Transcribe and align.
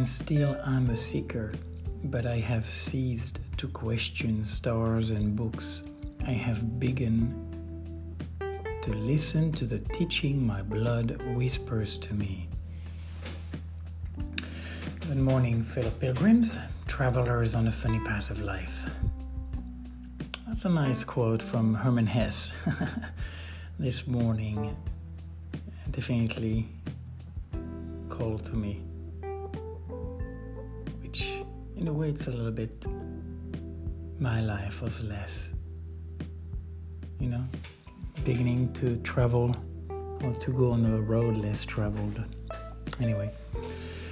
And 0.00 0.08
still 0.08 0.56
am 0.64 0.88
a 0.88 0.96
seeker, 0.96 1.52
but 2.04 2.24
I 2.24 2.36
have 2.36 2.64
ceased 2.64 3.40
to 3.58 3.68
question 3.68 4.46
stars 4.46 5.10
and 5.10 5.36
books. 5.36 5.82
I 6.26 6.30
have 6.30 6.80
begun 6.80 7.36
to 8.80 8.94
listen 8.94 9.52
to 9.52 9.66
the 9.66 9.78
teaching 9.78 10.46
my 10.46 10.62
blood 10.62 11.20
whispers 11.36 11.98
to 11.98 12.14
me. 12.14 12.48
Good 15.00 15.18
morning, 15.18 15.62
fellow 15.62 15.90
pilgrims, 15.90 16.58
travelers 16.86 17.54
on 17.54 17.66
a 17.66 17.70
funny 17.70 18.00
path 18.00 18.30
of 18.30 18.40
life. 18.40 18.86
That's 20.46 20.64
a 20.64 20.70
nice 20.70 21.04
quote 21.04 21.42
from 21.42 21.74
Hermann 21.74 22.06
Hesse 22.06 22.54
this 23.78 24.06
morning. 24.06 24.74
Definitely 25.90 26.68
called 28.08 28.46
to 28.46 28.54
me, 28.56 28.80
in 31.80 31.88
a 31.88 31.92
way 31.92 32.10
it's 32.10 32.26
a 32.26 32.30
little 32.30 32.52
bit 32.52 32.86
my 34.18 34.42
life 34.42 34.82
was 34.82 35.02
less, 35.02 35.54
you 37.18 37.28
know, 37.30 37.42
beginning 38.22 38.70
to 38.74 38.98
travel 38.98 39.56
or 40.22 40.34
to 40.34 40.50
go 40.52 40.72
on 40.72 40.84
a 40.84 41.00
road 41.00 41.38
less 41.38 41.64
traveled. 41.64 42.22
Anyway, 43.00 43.30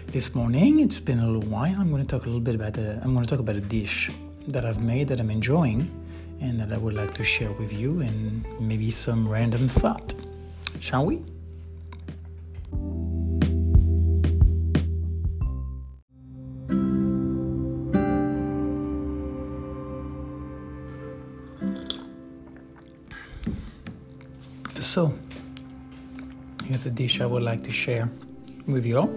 this 0.07 0.35
morning 0.35 0.81
it's 0.81 0.99
been 0.99 1.19
a 1.19 1.27
little 1.27 1.47
while. 1.51 1.75
I'm 1.79 1.91
going 1.91 2.01
to 2.01 2.09
talk 2.09 2.23
a 2.23 2.25
little 2.25 2.41
bit 2.41 2.55
about 2.55 2.79
a, 2.79 2.99
I'm 3.03 3.13
going 3.13 3.27
to 3.27 3.29
talk 3.29 3.41
about 3.41 3.57
a 3.57 3.61
dish 3.61 4.11
that 4.47 4.65
I've 4.65 4.81
made 4.81 5.09
that 5.09 5.21
I'm 5.21 5.31
enjoying 5.31 5.91
and 6.41 6.59
that 6.59 6.73
I 6.73 6.79
would 6.79 6.95
like 6.95 7.13
to 7.17 7.25
share 7.25 7.53
with 7.53 7.75
you 7.75 8.01
and 8.01 8.47
maybe 8.59 8.91
some 8.91 9.29
random 9.29 9.69
thought. 9.69 10.15
Shall 10.81 11.05
we? 11.05 11.23
So, 24.99 25.15
here's 26.65 26.85
a 26.87 26.91
dish 26.91 27.21
I 27.21 27.27
would 27.27 27.45
like 27.45 27.63
to 27.63 27.71
share 27.71 28.11
with 28.67 28.85
you 28.85 28.99
all. 28.99 29.11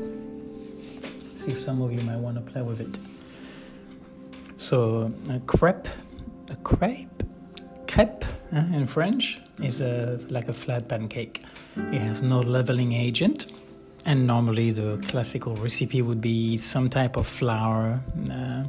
See 1.34 1.54
if 1.54 1.60
some 1.60 1.82
of 1.82 1.92
you 1.92 2.02
might 2.02 2.20
want 2.20 2.36
to 2.36 2.52
play 2.52 2.62
with 2.62 2.80
it. 2.82 3.00
So, 4.58 5.12
a 5.28 5.40
crepe 5.40 5.88
a 6.52 6.56
crepe, 6.58 7.24
crepe 7.88 8.26
in 8.52 8.86
French, 8.86 9.42
is 9.64 9.82
a, 9.82 10.20
like 10.30 10.50
a 10.50 10.54
flat 10.54 10.88
pancake. 10.88 11.44
It 11.76 12.02
has 12.10 12.22
no 12.22 12.42
leveling 12.42 12.94
agent, 12.94 13.52
and 14.06 14.28
normally 14.28 14.70
the 14.70 15.04
classical 15.08 15.56
recipe 15.56 16.04
would 16.04 16.22
be 16.22 16.58
some 16.58 16.92
type 16.92 17.18
of 17.18 17.26
flour. 17.26 18.00
Uh, 18.32 18.66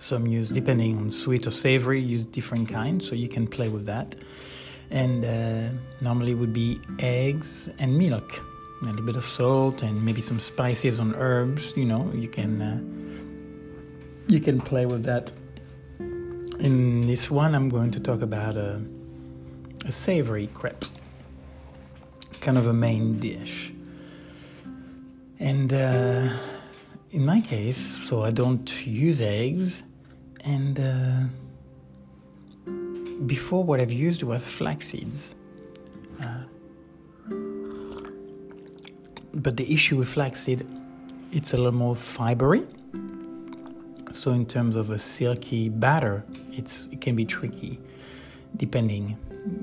some 0.00 0.26
use, 0.26 0.50
depending 0.50 0.98
on 0.98 1.08
sweet 1.08 1.46
or 1.46 1.52
savory, 1.52 2.00
use 2.00 2.26
different 2.26 2.68
kinds, 2.68 3.08
so 3.08 3.14
you 3.14 3.28
can 3.28 3.46
play 3.46 3.68
with 3.68 3.86
that. 3.86 4.16
And 4.94 5.24
uh, 5.24 5.76
normally 6.00 6.34
would 6.34 6.54
be 6.54 6.80
eggs 7.00 7.68
and 7.78 7.98
milk, 7.98 8.40
a 8.80 8.86
little 8.86 9.04
bit 9.04 9.16
of 9.16 9.24
salt, 9.24 9.82
and 9.82 10.02
maybe 10.02 10.22
some 10.22 10.40
spices 10.40 11.00
on 11.00 11.14
herbs. 11.16 11.76
You 11.76 11.84
know, 11.84 12.10
you 12.14 12.28
can 12.28 12.62
uh, 12.62 12.78
you 14.32 14.40
can 14.40 14.60
play 14.60 14.86
with 14.86 15.04
that 15.04 15.32
in 16.64 17.06
this 17.06 17.30
one, 17.30 17.54
I'm 17.54 17.68
going 17.68 17.90
to 17.92 18.00
talk 18.00 18.22
about 18.22 18.56
a, 18.56 18.80
a 19.84 19.92
savory 19.92 20.48
crepe, 20.54 20.84
kind 22.40 22.56
of 22.56 22.66
a 22.66 22.72
main 22.72 23.18
dish. 23.18 23.72
And 25.38 25.72
uh, 25.72 26.30
in 27.10 27.26
my 27.26 27.40
case, 27.40 27.76
so 27.76 28.22
I 28.22 28.30
don't 28.30 28.86
use 28.86 29.20
eggs, 29.20 29.82
and 30.40 30.78
uh, 30.80 31.20
before 33.26 33.64
what 33.64 33.80
I've 33.80 33.92
used 33.92 34.22
was 34.22 34.48
flax 34.48 34.88
seeds. 34.88 35.34
Uh, 36.20 36.42
but 39.34 39.56
the 39.56 39.72
issue 39.72 39.96
with 39.96 40.08
flaxseed, 40.08 40.66
it's 41.32 41.52
a 41.54 41.56
little 41.56 41.72
more 41.72 41.94
fibery. 41.94 42.66
So 44.12 44.30
in 44.30 44.46
terms 44.46 44.76
of 44.76 44.90
a 44.90 44.98
silky 44.98 45.68
batter, 45.68 46.24
it's 46.52 46.86
it 46.92 47.00
can 47.00 47.16
be 47.16 47.24
tricky, 47.24 47.80
depending. 48.56 49.16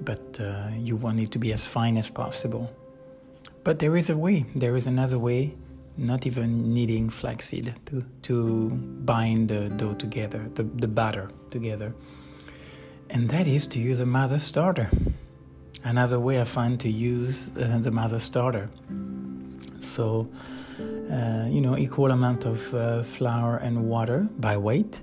But 0.03 0.39
uh, 0.39 0.69
you 0.77 0.95
want 0.95 1.19
it 1.19 1.31
to 1.31 1.39
be 1.39 1.53
as 1.53 1.65
fine 1.65 1.97
as 1.97 2.09
possible. 2.09 2.69
But 3.63 3.79
there 3.79 3.95
is 3.95 4.09
a 4.09 4.17
way. 4.17 4.45
There 4.55 4.75
is 4.75 4.87
another 4.87 5.17
way. 5.17 5.55
Not 5.97 6.25
even 6.25 6.73
needing 6.73 7.09
flaxseed 7.09 7.73
to 7.85 8.03
to 8.23 8.69
bind 9.05 9.49
the 9.49 9.69
dough 9.69 9.93
together, 9.93 10.49
the, 10.55 10.63
the 10.63 10.87
batter 10.87 11.29
together, 11.49 11.93
and 13.11 13.29
that 13.29 13.45
is 13.45 13.67
to 13.67 13.79
use 13.79 13.99
a 13.99 14.05
mother 14.05 14.39
starter. 14.39 14.89
Another 15.83 16.19
way 16.19 16.39
I 16.39 16.45
find 16.45 16.79
to 16.79 16.89
use 16.89 17.49
uh, 17.59 17.77
the 17.79 17.91
mother 17.91 18.19
starter. 18.19 18.69
So, 19.79 20.29
uh, 21.11 21.47
you 21.49 21.59
know, 21.59 21.77
equal 21.77 22.11
amount 22.11 22.45
of 22.45 22.73
uh, 22.73 23.03
flour 23.03 23.57
and 23.57 23.89
water 23.89 24.27
by 24.39 24.57
weight. 24.57 25.01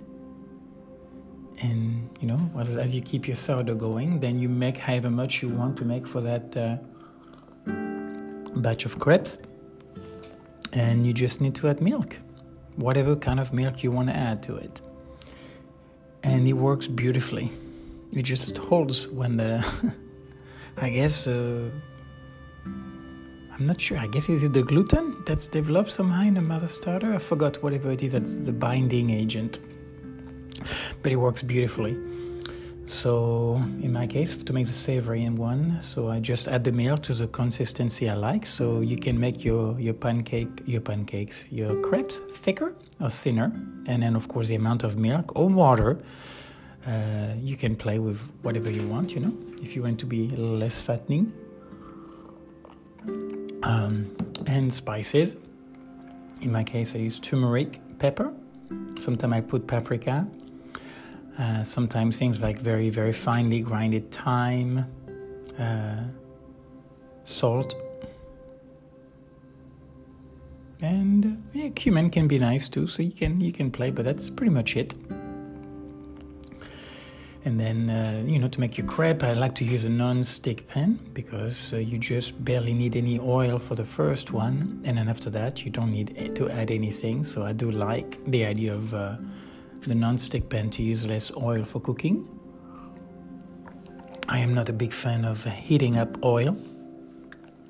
And 1.61 2.09
you 2.21 2.29
know 2.29 2.51
as, 2.57 2.77
as 2.77 2.95
you 2.95 3.03
keep 3.03 3.27
your 3.27 3.35
sourdough 3.35 3.75
going 3.75 4.21
then 4.21 4.39
you 4.39 4.49
make 4.49 4.77
however 4.77 5.11
much 5.11 5.43
you 5.43 5.49
want 5.49 5.77
to 5.79 5.85
make 5.85 6.07
for 6.07 6.21
that 6.21 6.57
uh, 6.57 6.77
batch 8.55 8.85
of 8.85 8.99
crepes. 8.99 9.39
And 10.73 11.07
you 11.07 11.13
just 11.13 11.41
need 11.41 11.55
to 11.57 11.69
add 11.69 11.81
milk. 11.81 12.17
Whatever 12.77 13.17
kind 13.17 13.41
of 13.41 13.53
milk 13.53 13.83
you 13.83 13.91
want 13.91 14.09
to 14.09 14.15
add 14.17 14.43
to 14.45 14.57
it. 14.57 14.81
And 16.23 16.47
it 16.47 16.53
works 16.53 16.87
beautifully 16.87 17.51
it 18.19 18.25
just 18.25 18.59
holds 18.59 19.09
when 19.09 19.37
the 19.37 19.65
i 20.79 20.89
guess 20.89 21.27
uh, 21.27 21.71
i'm 22.65 23.67
not 23.67 23.81
sure 23.81 23.99
i 23.99 24.07
guess 24.07 24.29
is 24.29 24.43
it 24.45 24.53
the 24.53 24.63
gluten 24.63 25.23
that's 25.27 25.49
developed 25.49 25.91
somehow 25.91 26.23
in 26.23 26.35
the 26.35 26.41
mother 26.41 26.69
starter 26.69 27.15
i 27.15 27.19
forgot 27.19 27.63
whatever 27.63 27.91
it 27.91 28.03
is 28.03 28.13
that's 28.13 28.47
the 28.47 28.53
binding 28.53 29.11
agent 29.11 29.59
but 31.03 31.13
it 31.13 31.17
works 31.17 31.43
beautifully. 31.43 31.97
So 32.87 33.57
in 33.83 33.93
my 33.93 34.07
case, 34.07 34.43
to 34.43 34.53
make 34.53 34.67
the 34.67 34.73
savory 34.73 35.29
one, 35.29 35.83
so 35.83 36.09
I 36.09 36.21
just 36.21 36.49
add 36.49 36.65
the 36.65 36.73
milk 36.73 37.03
to 37.03 37.15
the 37.15 37.29
consistency 37.29 38.09
I 38.09 38.15
like. 38.15 38.47
So 38.47 38.81
you 38.81 38.97
can 38.97 39.21
make 39.21 39.45
your 39.45 39.79
your 39.79 39.93
pancake, 39.93 40.63
your 40.65 40.81
pancakes, 40.81 41.47
your 41.51 41.81
crepes 41.83 42.21
thicker 42.33 42.75
or 42.99 43.11
thinner, 43.11 43.53
and 43.87 44.03
then 44.03 44.17
of 44.17 44.29
course 44.29 44.49
the 44.49 44.55
amount 44.55 44.85
of 44.85 44.97
milk 44.97 45.33
or 45.37 45.49
water. 45.49 45.99
Uh, 46.89 47.35
you 47.43 47.57
can 47.57 47.77
play 47.77 47.99
with 47.99 48.19
whatever 48.43 48.71
you 48.71 48.87
want, 48.89 49.13
you 49.15 49.21
know. 49.21 49.35
If 49.63 49.77
you 49.77 49.83
want 49.83 50.01
to 50.01 50.07
be 50.07 50.29
less 50.29 50.81
fattening, 50.81 51.33
um, 53.63 54.17
and 54.47 54.73
spices. 54.73 55.37
In 56.41 56.53
my 56.53 56.65
case, 56.65 56.95
I 56.95 56.99
use 56.99 57.21
turmeric, 57.21 57.81
pepper. 57.99 58.33
Sometimes 58.99 59.33
I 59.33 59.41
put 59.41 59.67
paprika, 59.67 60.27
uh, 61.39 61.65
sometimes 61.65 62.19
things 62.19 62.43
like 62.43 62.59
very, 62.59 62.91
very 62.91 63.13
finely 63.13 63.61
grinded 63.61 64.11
thyme, 64.11 64.87
uh, 65.59 66.05
salt, 67.25 67.75
and 70.81 71.43
yeah, 71.53 71.69
cumin 71.71 72.11
can 72.11 72.29
be 72.29 72.39
nice 72.39 72.69
too. 72.69 72.87
So 72.87 73.03
you 73.03 73.13
can 73.13 73.41
you 73.41 73.53
can 73.53 73.71
play, 73.71 73.91
but 73.91 74.05
that's 74.05 74.31
pretty 74.31 74.53
much 74.53 74.77
it. 74.77 74.95
And 77.49 77.59
then 77.59 77.89
uh, 77.89 78.23
you 78.27 78.39
know 78.39 78.49
to 78.49 78.61
make 78.61 78.77
your 78.77 78.87
crepe, 78.87 79.23
I 79.23 79.33
like 79.33 79.55
to 79.55 79.65
use 79.65 79.87
a 79.87 79.89
non-stick 79.89 80.69
pan 80.69 80.99
because 81.15 81.73
uh, 81.73 81.79
you 81.79 81.97
just 81.97 82.45
barely 82.45 82.75
need 82.75 82.95
any 82.95 83.19
oil 83.19 83.59
for 83.59 83.75
the 83.75 83.85
first 83.85 84.33
one, 84.33 84.83
and 84.85 84.99
then 84.99 85.09
after 85.09 85.31
that 85.31 85.65
you 85.65 85.71
don't 85.71 85.91
need 85.91 86.37
to 86.37 86.51
add 86.51 86.71
anything. 86.71 87.25
So 87.25 87.47
I 87.47 87.55
do 87.55 87.71
like 87.71 88.23
the 88.27 88.45
idea 88.45 88.75
of 88.75 88.93
uh, 88.93 89.17
the 89.87 89.95
non-stick 89.95 90.51
pan 90.51 90.69
to 90.77 90.83
use 90.83 91.07
less 91.07 91.33
oil 91.39 91.65
for 91.65 91.81
cooking. 91.81 92.29
I 94.29 94.41
am 94.41 94.53
not 94.53 94.69
a 94.69 94.75
big 94.75 94.93
fan 94.93 95.25
of 95.25 95.43
heating 95.45 95.97
up 95.97 96.23
oil. 96.23 96.55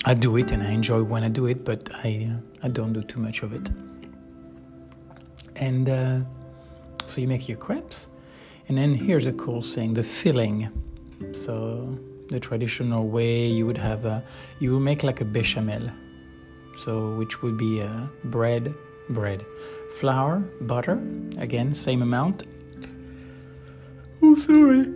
I 0.05 0.15
do 0.15 0.37
it 0.39 0.51
and 0.51 0.61
I 0.61 0.73
enjoy 0.73 1.05
when 1.05 1.23
I 1.23 1.29
do 1.29 1.47
it, 1.47 1.65
but 1.65 1.89
I 2.05 2.33
uh, 2.33 2.67
I 2.67 2.69
don't 2.69 2.93
do 2.93 3.03
too 3.03 3.21
much 3.21 3.45
of 3.45 3.53
it. 3.53 3.71
And 5.55 5.89
uh, 5.89 6.21
so 7.07 7.21
you 7.21 7.29
make 7.29 7.49
your 7.49 7.59
crepes, 7.59 8.09
and 8.69 8.79
then 8.79 8.95
here's 8.95 9.27
a 9.27 9.33
cool 9.33 9.63
thing: 9.63 9.95
the 9.95 10.03
filling. 10.03 10.69
So 11.33 11.99
the 12.29 12.39
traditional 12.39 13.09
way 13.09 13.47
you 13.47 13.67
would 13.67 13.79
have 13.79 14.05
a 14.05 14.23
you 14.61 14.73
would 14.75 14.83
make 14.83 15.03
like 15.03 15.21
a 15.21 15.25
bechamel, 15.25 15.91
so 16.77 17.15
which 17.17 17.43
would 17.43 17.57
be 17.57 17.81
a 17.81 18.09
bread 18.25 18.75
bread. 19.11 19.45
Flour, 19.93 20.41
butter, 20.61 21.01
again, 21.39 21.75
same 21.75 22.03
amount. 22.03 22.47
Oh, 24.23 24.37
sorry. 24.37 24.87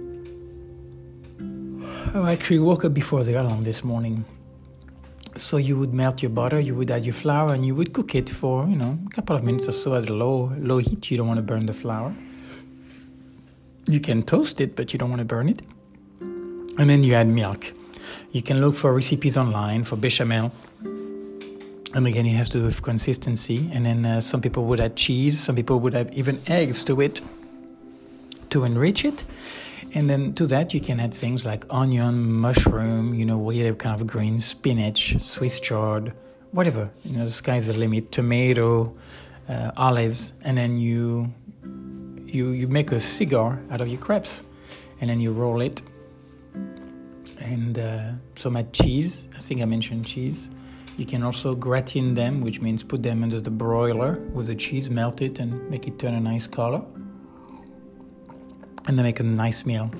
I 2.14 2.32
actually 2.32 2.58
woke 2.58 2.84
up 2.84 2.92
before 2.92 3.24
the 3.24 3.40
alarm 3.40 3.64
this 3.64 3.82
morning. 3.82 4.24
so 5.36 5.56
you 5.56 5.78
would 5.78 5.94
melt 5.94 6.22
your 6.22 6.30
butter, 6.30 6.60
you 6.60 6.74
would 6.74 6.90
add 6.90 7.04
your 7.04 7.14
flour, 7.14 7.54
and 7.54 7.64
you 7.64 7.74
would 7.74 7.92
cook 7.94 8.14
it 8.14 8.28
for 8.28 8.66
you 8.68 8.76
know 8.76 8.98
a 9.06 9.10
couple 9.10 9.34
of 9.34 9.42
minutes 9.42 9.66
or 9.68 9.72
so 9.72 9.94
at 9.94 10.08
a 10.08 10.14
low 10.14 10.52
low 10.58 10.78
heat. 10.78 11.10
You 11.10 11.16
don't 11.16 11.26
want 11.26 11.38
to 11.38 11.42
burn 11.42 11.66
the 11.66 11.72
flour. 11.72 12.14
You 13.88 14.00
can 14.00 14.22
toast 14.22 14.60
it, 14.60 14.76
but 14.76 14.92
you 14.92 14.98
don't 14.98 15.10
want 15.10 15.20
to 15.20 15.24
burn 15.24 15.48
it. 15.48 15.62
And 16.20 16.88
then 16.88 17.02
you 17.02 17.14
add 17.14 17.26
milk. 17.26 17.72
You 18.30 18.42
can 18.42 18.60
look 18.60 18.74
for 18.74 18.94
recipes 18.94 19.36
online 19.36 19.84
for 19.84 19.96
bechamel. 19.96 20.52
And 21.94 22.06
again, 22.06 22.24
it 22.24 22.30
has 22.30 22.48
to 22.50 22.58
do 22.58 22.64
with 22.64 22.82
consistency. 22.82 23.68
And 23.72 23.84
then 23.84 24.06
uh, 24.06 24.20
some 24.20 24.40
people 24.40 24.64
would 24.64 24.80
add 24.80 24.96
cheese. 24.96 25.38
Some 25.38 25.56
people 25.56 25.80
would 25.80 25.94
add 25.94 26.14
even 26.14 26.40
eggs 26.46 26.84
to 26.84 27.00
it 27.00 27.20
to 28.50 28.64
enrich 28.64 29.04
it. 29.04 29.24
And 29.94 30.08
then 30.08 30.32
to 30.34 30.46
that, 30.46 30.72
you 30.72 30.80
can 30.80 31.00
add 31.00 31.12
things 31.12 31.44
like 31.44 31.66
onion, 31.68 32.32
mushroom, 32.32 33.12
you 33.12 33.26
know, 33.26 33.36
whatever 33.36 33.76
kind 33.76 34.00
of 34.00 34.06
green, 34.06 34.40
spinach, 34.40 35.20
Swiss 35.20 35.60
chard, 35.60 36.14
whatever. 36.52 36.90
You 37.04 37.18
know, 37.18 37.24
the 37.26 37.30
sky's 37.30 37.66
the 37.66 37.74
limit. 37.74 38.10
Tomato, 38.10 38.94
uh, 39.48 39.72
olives, 39.76 40.32
and 40.44 40.56
then 40.56 40.78
you 40.78 41.34
you 42.32 42.50
you 42.50 42.68
make 42.68 42.92
a 42.92 43.00
cigar 43.00 43.60
out 43.70 43.80
of 43.80 43.88
your 43.88 44.00
crepes, 44.00 44.42
and 45.00 45.10
then 45.10 45.20
you 45.20 45.32
roll 45.32 45.60
it. 45.60 45.82
And 47.38 47.78
uh, 47.78 48.12
some 48.36 48.56
add 48.56 48.72
cheese. 48.72 49.28
I 49.36 49.40
think 49.40 49.62
I 49.62 49.64
mentioned 49.64 50.06
cheese. 50.06 50.50
You 50.96 51.06
can 51.06 51.22
also 51.22 51.54
gratin 51.54 52.14
them, 52.14 52.40
which 52.40 52.60
means 52.60 52.82
put 52.82 53.02
them 53.02 53.22
under 53.22 53.40
the 53.40 53.50
broiler 53.50 54.18
with 54.32 54.46
the 54.46 54.54
cheese, 54.54 54.90
melt 54.90 55.20
it, 55.20 55.38
and 55.38 55.68
make 55.68 55.88
it 55.88 55.98
turn 55.98 56.14
a 56.14 56.20
nice 56.20 56.46
color 56.46 56.82
and 58.86 58.98
then 58.98 59.04
make 59.04 59.20
a 59.20 59.22
nice 59.22 59.64
meal. 59.64 59.90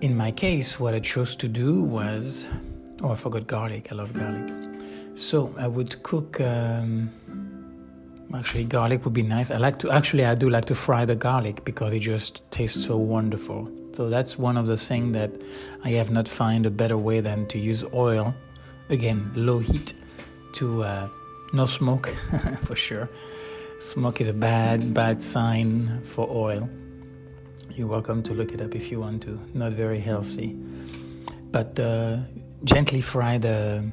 In 0.00 0.16
my 0.16 0.30
case, 0.30 0.80
what 0.80 0.94
I 0.94 1.00
chose 1.00 1.36
to 1.36 1.48
do 1.48 1.82
was 1.82 2.48
oh, 3.02 3.10
I 3.10 3.14
forgot 3.16 3.46
garlic. 3.46 3.88
I 3.90 3.94
love 3.94 4.12
garlic. 4.12 4.52
So 5.14 5.54
I 5.58 5.66
would 5.66 6.02
cook. 6.02 6.40
Um, 6.40 7.10
actually, 8.34 8.64
garlic 8.64 9.04
would 9.04 9.14
be 9.14 9.22
nice. 9.22 9.50
I 9.50 9.56
like 9.56 9.78
to 9.80 9.90
actually 9.90 10.24
I 10.24 10.34
do 10.34 10.50
like 10.50 10.66
to 10.66 10.74
fry 10.74 11.04
the 11.04 11.16
garlic 11.16 11.64
because 11.64 11.92
it 11.92 12.00
just 12.00 12.48
tastes 12.50 12.84
so 12.84 12.96
wonderful. 12.96 13.70
So 13.92 14.08
that's 14.08 14.38
one 14.38 14.56
of 14.56 14.66
the 14.66 14.76
things 14.76 15.14
that 15.14 15.30
I 15.84 15.90
have 15.90 16.10
not 16.10 16.28
find 16.28 16.64
a 16.66 16.70
better 16.70 16.96
way 16.96 17.20
than 17.20 17.46
to 17.48 17.58
use 17.58 17.84
oil. 17.92 18.34
Again, 18.88 19.30
low 19.34 19.58
heat 19.58 19.94
to 20.54 20.82
uh, 20.82 21.08
no 21.52 21.64
smoke 21.64 22.08
for 22.62 22.76
sure. 22.76 23.08
Smoke 23.80 24.20
is 24.20 24.28
a 24.28 24.32
bad 24.34 24.94
bad 24.94 25.22
sign 25.22 26.02
for 26.04 26.28
oil. 26.30 26.68
You're 27.70 27.88
welcome 27.88 28.22
to 28.24 28.34
look 28.34 28.52
it 28.52 28.60
up 28.60 28.74
if 28.74 28.90
you 28.90 29.00
want 29.00 29.22
to. 29.22 29.40
Not 29.54 29.72
very 29.72 30.00
healthy. 30.00 30.56
But 31.50 31.78
uh, 31.80 32.18
gently 32.64 33.00
fry 33.00 33.38
the, 33.38 33.90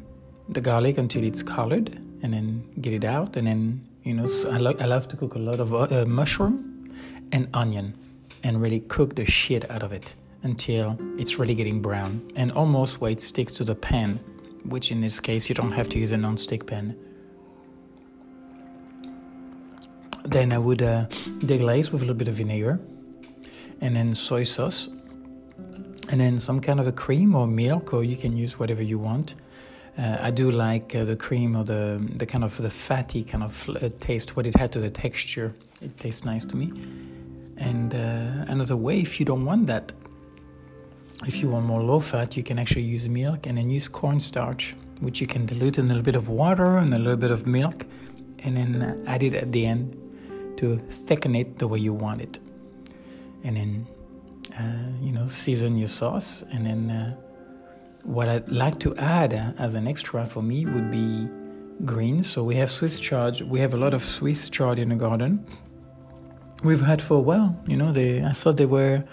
the 0.50 0.62
garlic 0.62 0.98
until 0.98 1.24
it's 1.24 1.44
colored 1.44 1.96
and 2.22 2.34
then 2.34 2.68
get 2.82 2.94
it 2.94 3.04
out. 3.04 3.38
And 3.38 3.48
then, 3.48 3.87
you 4.08 4.14
know, 4.14 4.26
so 4.26 4.50
I, 4.50 4.58
lo- 4.58 4.76
I 4.80 4.86
love 4.86 5.10
to 5.10 5.18
cook 5.18 5.36
a 5.36 5.40
lot 5.40 5.60
of 5.60 5.76
uh, 5.76 6.06
mushroom 6.06 6.90
and 7.34 7.50
onion 7.54 7.94
and 8.42 8.62
really 8.62 8.80
cook 8.80 9.16
the 9.16 9.26
shit 9.26 9.70
out 9.70 9.84
of 9.84 9.92
it 9.92 10.16
until 10.44 10.98
it's 11.18 11.38
really 11.38 11.54
getting 11.54 11.82
brown 11.82 12.32
and 12.38 12.54
almost 12.54 13.02
where 13.02 13.12
it 13.12 13.20
sticks 13.20 13.52
to 13.54 13.66
the 13.66 13.76
pan, 13.76 14.18
which 14.64 14.92
in 14.92 15.02
this 15.02 15.20
case 15.20 15.50
you 15.50 15.56
don't 15.56 15.74
have 15.74 15.90
to 15.90 16.00
use 16.00 16.14
a 16.14 16.18
non-stick 16.18 16.66
pan. 16.66 16.96
Then 20.24 20.54
I 20.54 20.58
would 20.58 20.82
uh, 20.82 21.08
deglaze 21.40 21.92
with 21.92 22.02
a 22.02 22.06
little 22.06 22.16
bit 22.16 22.30
of 22.30 22.36
vinegar 22.36 22.80
and 23.82 23.94
then 23.94 24.16
soy 24.16 24.44
sauce, 24.44 24.88
and 26.10 26.22
then 26.22 26.40
some 26.40 26.62
kind 26.62 26.80
of 26.80 26.88
a 26.88 26.94
cream 26.94 27.36
or 27.36 27.46
milk, 27.46 27.94
or 27.94 28.06
you 28.06 28.16
can 28.16 28.38
use 28.38 28.58
whatever 28.58 28.82
you 28.82 29.00
want. 29.00 29.36
Uh, 29.98 30.18
I 30.22 30.32
do 30.32 30.52
like 30.52 30.96
uh, 30.96 31.06
the 31.06 31.16
cream 31.16 31.56
or 31.56 31.64
the 31.64 32.00
the 32.16 32.26
kind 32.26 32.44
of 32.44 32.58
the 32.58 32.70
fatty 32.70 33.24
kind 33.24 33.44
of 33.44 33.70
uh, 33.70 33.90
taste, 34.00 34.36
what 34.36 34.46
it 34.46 34.56
had 34.56 34.72
to 34.74 34.80
the 34.80 34.90
texture. 34.90 35.56
It 35.82 35.98
tastes 35.98 36.26
nice 36.26 36.46
to 36.46 36.56
me. 36.56 36.72
And 37.58 37.96
uh, 37.96 38.52
another 38.54 38.78
way, 38.78 39.00
if 39.00 39.20
you 39.20 39.26
don't 39.26 39.46
want 39.46 39.66
that, 39.68 39.92
if 41.26 41.40
you 41.42 41.50
want 41.50 41.66
more 41.66 41.82
low 41.82 42.00
fat, 42.00 42.38
you 42.38 42.44
can 42.44 42.60
actually 42.60 42.84
use 42.84 43.10
milk 43.10 43.48
and 43.48 43.58
then 43.58 43.70
use 43.70 43.88
cornstarch, 43.88 44.76
which 45.00 45.20
you 45.20 45.28
can 45.28 45.46
dilute 45.48 45.80
in 45.80 45.86
a 45.86 45.88
little 45.88 46.04
bit 46.04 46.16
of 46.16 46.30
water 46.30 46.78
and 46.78 46.94
a 46.94 47.00
little 47.00 47.18
bit 47.18 47.32
of 47.32 47.48
milk, 47.48 47.86
and 48.40 48.56
then 48.56 49.04
add 49.08 49.24
it 49.24 49.34
at 49.34 49.52
the 49.52 49.66
end 49.66 49.96
to 50.58 50.78
thicken 50.78 51.36
it 51.36 51.58
the 51.58 51.68
way 51.68 51.80
you 51.80 51.94
want 51.94 52.22
it 52.22 52.40
and 53.44 53.58
then 53.58 53.88
uh, 54.60 55.06
you 55.06 55.12
know 55.12 55.26
season 55.26 55.78
your 55.78 55.88
sauce 55.88 56.44
and 56.52 56.66
then 56.66 56.90
uh, 56.90 57.16
what 58.08 58.30
I'd 58.30 58.48
like 58.48 58.80
to 58.80 58.96
add 58.96 59.34
uh, 59.34 59.52
as 59.60 59.76
an 59.76 59.86
extra 59.86 60.26
for 60.26 60.42
me 60.42 60.66
would 60.66 60.90
be 60.90 61.28
greens. 61.84 62.30
So 62.30 62.42
we 62.44 62.56
have 62.56 62.70
Swiss 62.70 63.00
chard. 63.00 63.42
We 63.42 63.60
have 63.60 63.74
a 63.74 63.78
lot 63.78 63.94
of 63.94 64.04
Swiss 64.04 64.50
chard 64.50 64.80
in 64.80 64.90
the 64.90 64.96
garden. 64.96 65.46
We've 66.64 66.82
had 66.82 67.02
for 67.02 67.18
a 67.18 67.20
while. 67.20 67.56
You 67.68 67.76
know, 67.76 67.92
they. 67.92 68.24
I 68.24 68.32
thought 68.32 68.56
they 68.56 68.66
were 68.66 69.04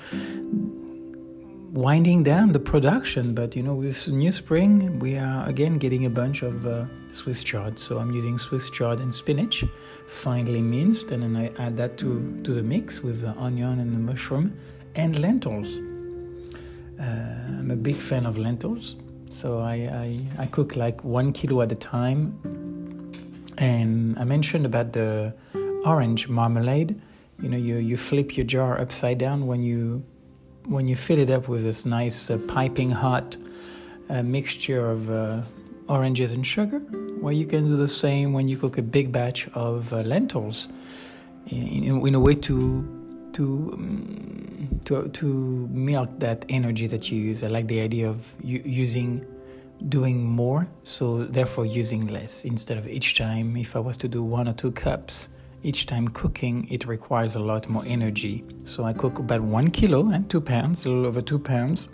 winding 1.73 2.23
down 2.23 2.53
the 2.53 2.61
production, 2.61 3.35
but 3.35 3.57
you 3.57 3.63
know, 3.65 3.75
with 3.75 4.09
new 4.09 4.31
spring, 4.31 5.01
we 5.01 5.17
are 5.17 5.47
again 5.49 5.77
getting 5.79 6.07
a 6.07 6.11
bunch 6.11 6.43
of 6.43 6.65
uh, 6.65 6.85
Swiss 7.11 7.43
chard. 7.43 7.81
So 7.81 7.99
I'm 7.99 8.13
using 8.13 8.39
Swiss 8.39 8.71
chard 8.71 9.01
and 9.01 9.13
spinach, 9.13 9.65
finely 10.07 10.63
minced, 10.63 11.11
and 11.11 11.25
then 11.25 11.37
I 11.37 11.51
add 11.61 11.77
that 11.79 11.99
to, 11.99 12.41
to 12.45 12.55
the 12.55 12.63
mix 12.63 13.03
with 13.03 13.23
the 13.23 13.37
onion 13.37 13.81
and 13.81 13.93
the 13.93 13.99
mushroom 13.99 14.57
and 14.95 15.19
lentils. 15.19 15.81
Uh, 16.99 17.05
I'm 17.59 17.71
a 17.71 17.77
big 17.77 17.97
fan 17.97 18.27
of 18.27 18.39
lentils, 18.39 18.97
so 19.29 19.59
I, 19.59 19.75
I, 19.75 20.19
I 20.39 20.47
cook 20.47 20.77
like 20.77 21.03
one 21.03 21.33
kilo 21.33 21.63
at 21.63 21.73
a 21.73 21.77
time. 21.77 22.39
And 23.59 24.19
I 24.19 24.25
mentioned 24.25 24.67
about 24.67 24.93
the 24.93 25.35
orange 25.85 26.29
marmalade. 26.29 27.01
You 27.41 27.49
know, 27.49 27.57
you, 27.57 27.77
you 27.77 27.97
flip 27.97 28.37
your 28.37 28.47
jar 28.47 28.81
upside 28.81 29.19
down 29.19 29.47
when 29.47 29.63
you 29.63 30.05
when 30.67 30.89
you 30.89 30.97
fill 30.97 31.19
it 31.19 31.29
up 31.29 31.47
with 31.47 31.63
this 31.63 31.85
nice 31.85 32.31
uh, 32.31 32.39
piping 32.49 32.91
hot 32.91 33.37
uh, 34.09 34.23
mixture 34.23 34.91
of 34.91 35.11
uh, 35.11 35.43
oranges 35.89 36.33
and 36.33 36.47
sugar, 36.47 36.81
well, 37.19 37.33
you 37.33 37.47
can 37.47 37.67
do 37.67 37.77
the 37.77 37.89
same 37.89 38.33
when 38.33 38.49
you 38.49 38.57
cook 38.57 38.79
a 38.79 38.83
big 38.83 39.13
batch 39.13 39.49
of 39.49 39.93
uh, 39.93 40.01
lentils 40.01 40.69
in, 41.49 42.07
in, 42.07 42.15
a 42.15 42.21
way 42.21 42.35
to 42.35 43.04
to, 43.35 43.71
um, 43.75 44.81
to 44.85 45.09
to 45.09 45.27
milk 45.71 46.09
that 46.19 46.45
energy 46.49 46.87
that 46.87 47.11
you 47.11 47.21
use. 47.21 47.45
I 47.45 47.49
like 47.49 47.67
the 47.69 47.81
idea 47.81 48.09
of 48.09 48.33
using 48.43 49.25
doing 49.89 50.25
more, 50.25 50.67
so 50.85 51.25
therefore 51.25 51.67
using 51.67 52.07
less 52.07 52.45
instead 52.45 52.79
of 52.79 52.89
each 52.89 53.17
time. 53.17 53.57
If 53.57 53.77
I 53.77 53.81
was 53.81 53.97
to 53.99 54.09
do 54.09 54.23
one 54.23 54.49
or 54.49 54.55
two 54.55 54.73
cups, 54.73 55.29
each 55.63 55.87
time 55.87 56.09
cooking, 56.09 56.67
it 56.71 56.87
requires 56.87 57.35
a 57.37 57.41
lot 57.41 57.69
more 57.69 57.85
energy. 57.87 58.45
So 58.65 58.85
I 58.85 58.93
cook 58.93 59.19
about 59.19 59.41
one 59.41 59.71
kilo 59.71 60.09
and 60.11 60.29
two 60.29 60.41
pounds, 60.41 60.85
a 60.85 60.89
little 60.89 61.07
over 61.07 61.23
two 61.23 61.39
pounds. 61.39 61.89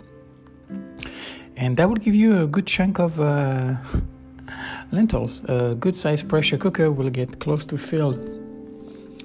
And 1.57 1.77
that 1.77 1.87
will 1.89 1.95
give 1.95 2.15
you 2.15 2.43
a 2.43 2.47
good 2.47 2.65
chunk 2.67 2.99
of 2.99 3.19
uh, 3.19 3.75
lentils. 4.91 5.43
A 5.45 5.75
good 5.75 5.95
sized 5.95 6.29
pressure 6.29 6.57
cooker 6.57 6.91
will 6.91 7.09
get 7.09 7.39
close 7.39 7.65
to 7.65 7.77
filled 7.77 8.19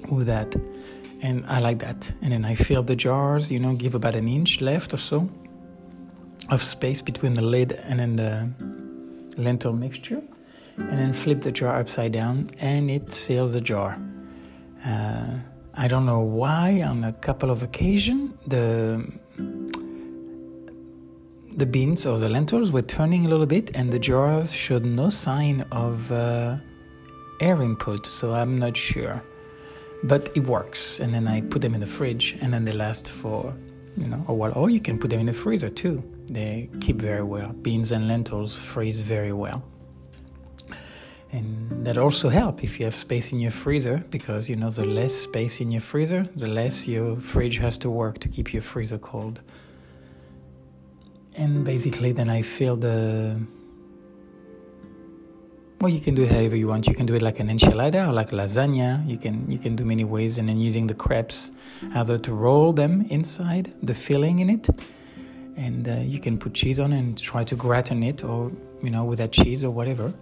with 0.09 0.27
that. 0.27 0.55
And 1.21 1.45
I 1.47 1.59
like 1.59 1.79
that. 1.79 2.11
And 2.21 2.31
then 2.31 2.45
I 2.45 2.55
fill 2.55 2.83
the 2.83 2.95
jars, 2.95 3.51
you 3.51 3.59
know, 3.59 3.73
give 3.73 3.95
about 3.95 4.15
an 4.15 4.27
inch 4.27 4.61
left 4.61 4.93
or 4.93 4.97
so 4.97 5.29
of 6.49 6.63
space 6.63 7.01
between 7.01 7.33
the 7.33 7.41
lid 7.41 7.71
and 7.73 7.99
then 7.99 8.15
the 8.15 9.41
lentil 9.41 9.73
mixture. 9.73 10.21
And 10.77 10.99
then 10.99 11.11
flip 11.11 11.41
the 11.41 11.51
jar 11.51 11.79
upside 11.79 12.11
down 12.11 12.51
and 12.59 12.91
it 12.91 13.11
seals 13.11 13.53
the 13.53 13.61
jar. 13.61 13.99
Uh, 14.85 15.39
I 15.73 15.87
don't 15.87 16.05
know 16.05 16.21
why. 16.21 16.81
On 16.81 17.03
a 17.03 17.13
couple 17.13 17.51
of 17.51 17.63
occasions, 17.63 18.31
the 18.47 19.03
the 21.57 21.65
beans 21.65 22.05
or 22.05 22.19
the 22.19 22.29
lentils 22.29 22.71
were 22.71 22.83
turning 22.83 23.25
a 23.25 23.29
little 23.29 23.47
bit, 23.47 23.71
and 23.75 23.91
the 23.91 23.97
jars 23.99 24.53
showed 24.53 24.85
no 24.85 25.09
sign 25.09 25.65
of 25.71 26.11
uh, 26.11 26.57
air 27.41 27.61
input. 27.61 28.05
So 28.05 28.33
I'm 28.33 28.59
not 28.59 28.77
sure, 28.77 29.23
but 30.07 30.29
it 30.35 30.45
works. 30.45 30.99
And 30.99 31.13
then 31.13 31.27
I 31.27 31.41
put 31.41 31.61
them 31.61 31.73
in 31.73 31.79
the 31.79 31.91
fridge, 31.97 32.37
and 32.41 32.53
then 32.53 32.65
they 32.65 32.73
last 32.73 33.09
for 33.09 33.53
you 33.97 34.07
know 34.07 34.23
a 34.27 34.33
while. 34.33 34.53
Or 34.55 34.69
you 34.69 34.79
can 34.79 34.97
put 34.97 35.09
them 35.09 35.19
in 35.19 35.25
the 35.27 35.33
freezer 35.33 35.69
too. 35.69 36.03
They 36.27 36.69
keep 36.81 36.97
very 36.97 37.23
well. 37.23 37.49
Beans 37.53 37.91
and 37.91 38.07
lentils 38.07 38.57
freeze 38.57 38.99
very 38.99 39.31
well 39.31 39.63
and 41.31 41.85
that 41.85 41.97
also 41.97 42.29
help 42.29 42.63
if 42.63 42.79
you 42.79 42.85
have 42.85 42.95
space 42.95 43.31
in 43.31 43.39
your 43.39 43.51
freezer 43.51 44.03
because 44.09 44.49
you 44.49 44.55
know 44.55 44.69
the 44.69 44.85
less 44.85 45.13
space 45.13 45.59
in 45.59 45.71
your 45.71 45.81
freezer 45.81 46.27
the 46.35 46.47
less 46.47 46.87
your 46.87 47.17
fridge 47.17 47.57
has 47.57 47.77
to 47.77 47.89
work 47.89 48.17
to 48.19 48.29
keep 48.29 48.53
your 48.53 48.61
freezer 48.61 48.97
cold 48.97 49.41
and 51.35 51.65
basically 51.65 52.11
then 52.13 52.29
i 52.29 52.41
fill 52.41 52.77
the 52.77 53.39
well 55.79 55.89
you 55.89 55.99
can 55.99 56.15
do 56.15 56.23
it 56.23 56.31
however 56.31 56.55
you 56.55 56.67
want 56.67 56.87
you 56.87 56.93
can 56.93 57.05
do 57.05 57.13
it 57.13 57.21
like 57.21 57.39
an 57.39 57.49
enchilada 57.49 58.07
or 58.07 58.13
like 58.13 58.31
lasagna 58.31 59.07
you 59.07 59.17
can 59.17 59.49
you 59.49 59.59
can 59.59 59.75
do 59.75 59.85
many 59.85 60.03
ways 60.03 60.37
and 60.37 60.49
then 60.49 60.59
using 60.59 60.87
the 60.87 60.93
crepes 60.93 61.51
either 61.95 62.17
to 62.17 62.33
roll 62.33 62.73
them 62.73 63.05
inside 63.09 63.73
the 63.83 63.93
filling 63.93 64.39
in 64.39 64.49
it 64.49 64.67
and 65.55 65.87
uh, 65.87 65.95
you 65.95 66.19
can 66.19 66.37
put 66.37 66.53
cheese 66.53 66.79
on 66.79 66.93
and 66.93 67.17
try 67.17 67.43
to 67.43 67.55
gratin 67.55 68.03
it 68.03 68.23
or 68.23 68.51
you 68.81 68.89
know, 68.89 69.03
with 69.03 69.19
that 69.19 69.31
cheese 69.31 69.63
or 69.63 69.71
whatever. 69.71 70.13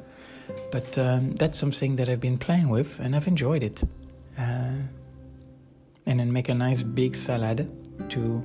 But 0.71 0.97
um, 0.97 1.35
that's 1.35 1.57
something 1.57 1.95
that 1.95 2.09
I've 2.09 2.19
been 2.19 2.37
playing 2.37 2.69
with 2.69 2.99
and 2.99 3.15
I've 3.15 3.27
enjoyed 3.27 3.63
it. 3.63 3.83
Uh, 4.37 4.73
and 6.05 6.19
then 6.19 6.31
make 6.31 6.49
a 6.49 6.53
nice 6.53 6.83
big 6.83 7.15
salad 7.15 7.69
to 8.09 8.43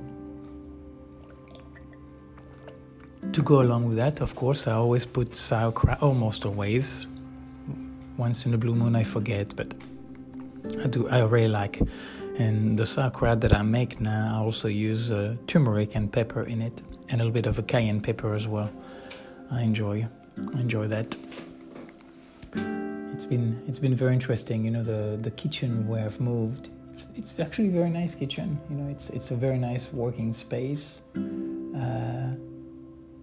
to 3.33 3.41
go 3.41 3.61
along 3.61 3.87
with 3.87 3.97
that. 3.97 4.21
Of 4.21 4.35
course, 4.35 4.67
I 4.67 4.73
always 4.73 5.05
put 5.05 5.35
sauerkraut, 5.35 6.01
almost 6.01 6.45
always. 6.45 7.07
Once 8.17 8.45
in 8.45 8.53
a 8.53 8.57
blue 8.57 8.75
moon, 8.75 8.95
I 8.95 9.03
forget, 9.03 9.55
but 9.55 9.73
I 10.83 10.87
do. 10.87 11.07
I 11.09 11.19
really 11.21 11.47
like. 11.47 11.81
And 12.37 12.77
the 12.77 12.85
sauerkraut 12.85 13.41
that 13.41 13.53
I 13.53 13.61
make 13.61 13.99
now, 14.01 14.39
I 14.39 14.43
also 14.43 14.67
use 14.67 15.11
uh, 15.11 15.35
turmeric 15.47 15.95
and 15.95 16.11
pepper 16.11 16.43
in 16.43 16.61
it, 16.61 16.81
and 17.09 17.21
a 17.21 17.23
little 17.23 17.33
bit 17.33 17.45
of 17.45 17.57
a 17.59 17.63
cayenne 17.63 18.01
pepper 18.01 18.33
as 18.35 18.47
well. 18.47 18.69
I 19.49 19.61
enjoy, 19.61 20.07
enjoy 20.37 20.87
that. 20.87 21.15
It's 23.13 23.25
been 23.25 23.61
it's 23.67 23.79
been 23.79 23.95
very 23.95 24.13
interesting. 24.13 24.65
You 24.65 24.71
know, 24.71 24.83
the 24.83 25.17
the 25.21 25.31
kitchen 25.31 25.87
where 25.87 26.05
I've 26.05 26.19
moved. 26.19 26.69
It's, 26.93 27.05
it's 27.15 27.39
actually 27.39 27.69
a 27.69 27.71
very 27.71 27.89
nice 27.89 28.13
kitchen. 28.15 28.59
You 28.69 28.75
know, 28.77 28.89
it's 28.91 29.09
it's 29.09 29.31
a 29.31 29.35
very 29.35 29.57
nice 29.57 29.91
working 29.93 30.33
space. 30.33 31.01
Uh, 31.15 32.20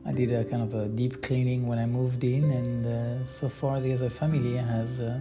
I 0.09 0.12
did 0.12 0.33
a 0.33 0.43
kind 0.43 0.62
of 0.62 0.73
a 0.73 0.88
deep 0.88 1.21
cleaning 1.21 1.67
when 1.67 1.79
I 1.79 1.85
moved 1.85 2.25
in, 2.25 2.45
and 2.50 2.87
uh, 2.87 3.27
so 3.27 3.50
far 3.50 3.79
the 3.79 3.93
other 3.93 4.09
family 4.09 4.57
has, 4.57 5.00
uh, 5.00 5.21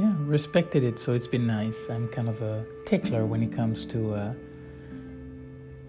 yeah, 0.00 0.12
respected 0.18 0.82
it. 0.82 0.98
So 0.98 1.12
it's 1.12 1.28
been 1.28 1.46
nice. 1.46 1.88
I'm 1.88 2.08
kind 2.08 2.28
of 2.28 2.42
a 2.42 2.66
tickler 2.86 3.26
when 3.26 3.40
it 3.44 3.52
comes 3.52 3.84
to 3.86 4.14
uh, 4.14 4.34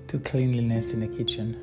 to 0.10 0.20
cleanliness 0.20 0.92
in 0.92 1.00
the 1.00 1.08
kitchen. 1.08 1.58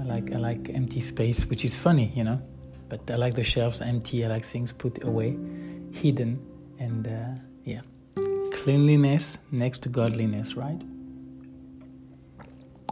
I 0.00 0.02
like 0.02 0.32
I 0.32 0.38
like 0.38 0.70
empty 0.70 1.00
space, 1.00 1.46
which 1.46 1.64
is 1.64 1.76
funny, 1.76 2.10
you 2.16 2.24
know. 2.24 2.42
But 2.88 3.08
I 3.08 3.14
like 3.14 3.34
the 3.34 3.44
shelves 3.44 3.80
empty. 3.80 4.24
I 4.24 4.28
like 4.28 4.44
things 4.44 4.72
put 4.72 5.04
away, 5.04 5.38
hidden, 5.92 6.44
and 6.80 7.06
uh, 7.06 7.34
yeah, 7.64 7.82
cleanliness 8.50 9.38
next 9.52 9.82
to 9.82 9.88
godliness, 9.88 10.56
right? 10.56 10.82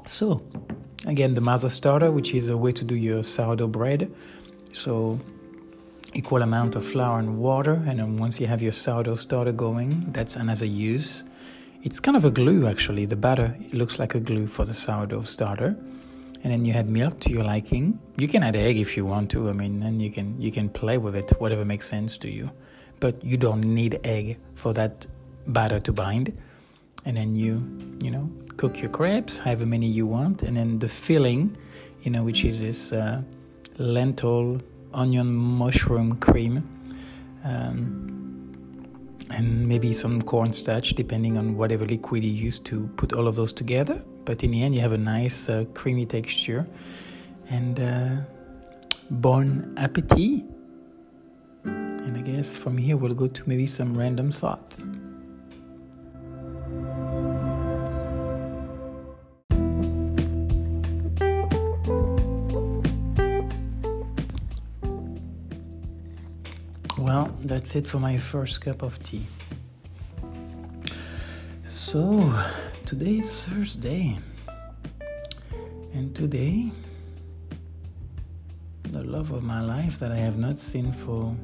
So 0.07 0.47
Again, 1.07 1.35
the 1.35 1.41
mother 1.41 1.69
starter, 1.69 2.11
which 2.11 2.35
is 2.35 2.49
a 2.49 2.57
way 2.57 2.73
to 2.73 2.85
do 2.85 2.95
your 2.95 3.23
sourdough 3.23 3.69
bread. 3.69 4.13
So, 4.73 5.21
equal 6.15 6.43
amount 6.43 6.75
of 6.75 6.85
flour 6.85 7.19
and 7.19 7.39
water, 7.39 7.83
and 7.87 7.99
then 7.99 8.17
once 8.17 8.41
you 8.41 8.47
have 8.47 8.63
your 8.63 8.73
sourdough 8.73 9.17
starter 9.17 9.53
going, 9.53 10.11
that's 10.13 10.37
another 10.37 10.67
use. 10.67 11.25
It's 11.85 12.01
kind 12.01 12.17
of 12.17 12.25
a 12.25 12.31
glue 12.31 12.67
actually. 12.67 13.07
The 13.07 13.17
batter 13.17 13.57
looks 13.73 13.99
like 13.99 14.15
a 14.15 14.21
glue 14.21 14.47
for 14.47 14.65
the 14.65 14.75
sourdough 14.75 15.23
starter. 15.23 15.77
And 16.43 16.53
then 16.53 16.65
you 16.65 16.73
add 16.73 16.89
milk 16.89 17.21
to 17.21 17.31
your 17.31 17.45
liking. 17.45 17.99
You 18.17 18.29
can 18.29 18.43
add 18.43 18.57
egg 18.57 18.79
if 18.79 18.97
you 18.97 19.05
want 19.05 19.31
to. 19.33 19.49
I 19.49 19.53
mean, 19.53 19.83
and 19.83 20.01
you 20.01 20.11
can 20.11 20.41
you 20.41 20.53
can 20.53 20.69
play 20.69 20.99
with 20.99 21.17
it, 21.17 21.33
whatever 21.39 21.65
makes 21.65 21.87
sense 21.87 22.19
to 22.19 22.31
you. 22.31 22.51
But 23.01 23.23
you 23.25 23.37
don't 23.37 23.61
need 23.61 24.01
egg 24.05 24.39
for 24.55 24.73
that 24.75 25.07
batter 25.47 25.81
to 25.81 25.93
bind. 25.93 26.37
And 27.05 27.17
then 27.17 27.37
you, 27.37 27.63
you 28.03 28.11
know, 28.11 28.31
cook 28.59 28.83
your 28.83 28.91
crepes, 28.91 29.39
however 29.39 29.65
many 29.65 29.87
you 29.87 30.07
want, 30.07 30.43
and 30.43 30.57
then 30.57 30.79
the 30.81 30.89
filling, 30.89 31.57
you 32.03 32.11
know, 32.11 32.23
which 32.23 32.45
is 32.45 32.61
this 32.61 32.93
uh, 32.93 33.23
lentil, 33.79 34.61
onion, 34.93 35.33
mushroom 35.33 36.17
cream, 36.17 36.69
um, 37.45 38.05
and 39.31 39.67
maybe 39.67 39.93
some 39.93 40.21
cornstarch, 40.21 40.91
depending 40.95 41.39
on 41.39 41.57
whatever 41.57 41.87
liquid 41.87 42.25
you 42.25 42.31
use 42.31 42.59
to 42.59 42.89
put 42.97 43.13
all 43.13 43.29
of 43.29 43.37
those 43.37 43.53
together. 43.53 44.03
But 44.25 44.43
in 44.43 44.51
the 44.51 44.63
end, 44.63 44.75
you 44.75 44.81
have 44.81 44.93
a 44.93 44.99
nice 44.99 45.49
uh, 45.49 45.65
creamy 45.73 46.05
texture. 46.05 46.67
And 47.51 47.81
uh, 47.81 48.17
bon 49.11 49.73
appetit! 49.77 50.45
And 51.65 52.17
I 52.17 52.21
guess 52.23 52.59
from 52.59 52.77
here 52.77 52.97
we'll 52.97 53.15
go 53.15 53.29
to 53.29 53.49
maybe 53.49 53.67
some 53.67 53.97
random 53.97 54.33
thought. 54.33 54.75
Well, 67.09 67.35
that's 67.41 67.75
it 67.75 67.87
for 67.87 67.99
my 67.99 68.19
first 68.19 68.61
cup 68.61 68.83
of 68.83 69.03
tea. 69.03 69.25
So, 71.65 72.31
today 72.85 73.21
is 73.21 73.47
Thursday. 73.47 74.19
And 75.95 76.15
today, 76.15 76.71
the 78.83 79.03
love 79.05 79.33
of 79.33 79.43
my 79.43 79.63
life 79.63 79.99
that 80.01 80.13
I 80.13 80.19
have 80.19 80.37
not 80.37 80.59
seen 80.59 80.93
for 80.93 81.35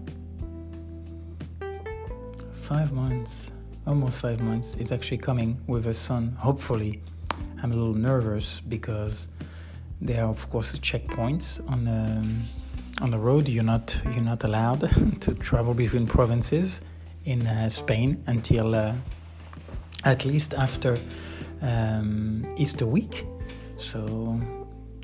five 2.60 2.92
months, 2.92 3.50
almost 3.86 4.20
five 4.20 4.42
months, 4.42 4.74
is 4.74 4.92
actually 4.92 5.16
coming 5.16 5.58
with 5.66 5.86
a 5.86 5.94
son. 5.94 6.36
Hopefully, 6.38 7.00
I'm 7.62 7.72
a 7.72 7.74
little 7.74 7.94
nervous 7.94 8.60
because 8.60 9.28
there 10.02 10.26
are, 10.26 10.28
of 10.28 10.50
course, 10.50 10.78
checkpoints 10.80 11.66
on 11.70 11.84
the 11.84 12.22
on 13.00 13.10
the 13.10 13.18
road 13.18 13.48
you're 13.48 13.64
not 13.64 14.00
you're 14.04 14.22
not 14.22 14.44
allowed 14.44 14.80
to 15.20 15.34
travel 15.34 15.74
between 15.74 16.06
provinces 16.06 16.80
in 17.24 17.46
uh, 17.46 17.68
Spain 17.68 18.22
until 18.26 18.74
uh, 18.74 18.94
at 20.04 20.24
least 20.24 20.54
after 20.54 20.98
um, 21.62 22.46
Easter 22.56 22.86
week. 22.86 23.24
So 23.78 24.40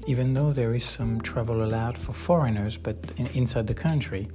even 0.06 0.34
though 0.34 0.52
there 0.52 0.74
is 0.74 0.84
some 0.84 1.20
travel 1.20 1.64
allowed 1.64 1.96
for 1.96 2.12
foreigners, 2.12 2.76
but 2.76 3.12
in, 3.16 3.26
inside 3.28 3.66
the 3.66 3.74
country, 3.74 4.28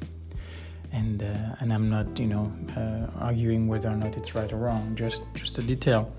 and 0.91 1.23
uh, 1.23 1.55
and 1.59 1.71
I'm 1.71 1.89
not 1.89 2.19
you 2.19 2.27
know 2.27 2.51
uh, 2.75 3.23
arguing 3.23 3.67
whether 3.67 3.89
or 3.89 3.95
not 3.95 4.17
it's 4.17 4.35
right 4.35 4.51
or 4.51 4.57
wrong, 4.57 4.95
just 4.95 5.23
just 5.33 5.57
a 5.57 5.61
detail. 5.61 6.11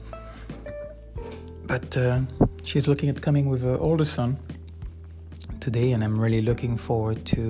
But 1.66 1.97
uh, 1.97 2.21
she's 2.62 2.87
looking 2.87 3.09
at 3.09 3.21
coming 3.21 3.49
with 3.49 3.62
her 3.62 3.76
older 3.78 4.05
son 4.05 4.38
today, 5.67 5.91
and 5.91 6.05
I'm 6.05 6.17
really 6.17 6.43
looking 6.43 6.77
forward 6.77 7.25
to 7.35 7.43